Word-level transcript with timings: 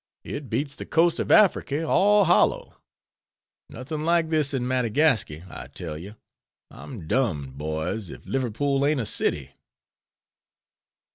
It 0.23 0.49
beats 0.49 0.73
the 0.73 0.87
coast 0.87 1.19
of 1.19 1.27
Afriky, 1.27 1.87
all 1.87 2.23
hollow; 2.23 2.73
nothing 3.69 4.01
like 4.01 4.29
this 4.31 4.51
in 4.51 4.67
Madagasky, 4.67 5.43
I 5.47 5.67
tell 5.67 5.95
you;—I'm 5.95 7.05
dummed, 7.07 7.59
boys 7.59 8.09
if 8.09 8.25
Liverpool 8.25 8.83
ain't 8.83 8.99
a 8.99 9.05
city!" 9.05 9.51